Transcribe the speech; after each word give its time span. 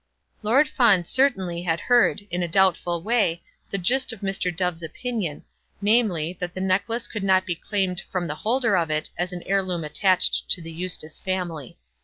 Lord 0.41 0.67
Fawn 0.67 1.05
certainly 1.05 1.61
had 1.61 1.79
heard, 1.81 2.25
in 2.31 2.41
a 2.41 2.47
doubtful 2.47 3.03
way, 3.03 3.43
the 3.69 3.77
gist 3.77 4.11
of 4.11 4.21
Mr. 4.21 4.49
Dove's 4.55 4.81
opinion, 4.81 5.43
namely, 5.79 6.35
that 6.39 6.55
the 6.55 6.59
necklace 6.59 7.05
could 7.05 7.21
not 7.23 7.45
be 7.45 7.53
claimed 7.53 8.01
from 8.11 8.25
the 8.25 8.33
holder 8.41 8.75
of 8.75 8.89
it 8.89 9.11
as 9.15 9.31
an 9.31 9.43
heirloom 9.43 9.83
attached 9.83 10.49
to 10.49 10.59
the 10.59 10.71
Eustace 10.73 11.19
family. 11.19 11.77